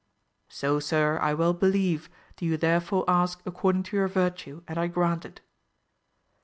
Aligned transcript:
—So 0.61 0.79
sir 0.79 1.19
I 1.21 1.35
well 1.35 1.53
believe, 1.53 2.09
do 2.35 2.43
you 2.43 2.57
therefore 2.57 3.05
ask 3.07 3.39
according 3.45 3.83
to 3.83 3.97
your 3.97 4.07
virtue, 4.07 4.63
and 4.67 4.75
I 4.79 4.87
grant 4.87 5.25
it. 5.25 5.41